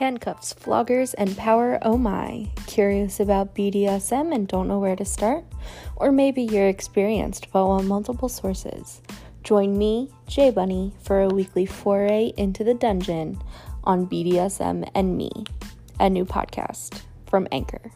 handcuffs, 0.00 0.54
floggers, 0.54 1.14
and 1.18 1.36
power 1.36 1.78
oh 1.82 1.98
my. 1.98 2.48
Curious 2.66 3.20
about 3.20 3.54
BDSM 3.54 4.34
and 4.34 4.48
don't 4.48 4.66
know 4.66 4.78
where 4.78 4.96
to 4.96 5.04
start? 5.04 5.44
Or 5.94 6.10
maybe 6.10 6.42
you're 6.42 6.68
experienced 6.68 7.48
but 7.52 7.66
want 7.66 7.86
multiple 7.86 8.30
sources. 8.30 9.02
Join 9.44 9.76
me, 9.76 10.10
J 10.26 10.50
Bunny, 10.50 10.94
for 11.02 11.20
a 11.20 11.28
weekly 11.28 11.66
foray 11.66 12.32
into 12.38 12.64
the 12.64 12.72
dungeon 12.72 13.42
on 13.84 14.06
BDSM 14.06 14.88
and 14.94 15.18
Me, 15.18 15.30
a 16.00 16.08
new 16.08 16.24
podcast 16.24 17.02
from 17.26 17.46
Anchor. 17.52 17.92